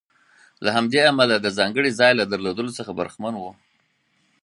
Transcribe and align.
له 0.63 0.69
همدې 0.77 0.99
امله 1.11 1.35
د 1.39 1.47
ځانګړي 1.57 1.91
ځای 1.99 2.11
له 2.19 2.25
درلودلو 2.31 2.75
څخه 2.77 2.91
برخمن 2.99 3.33
و. 3.37 3.43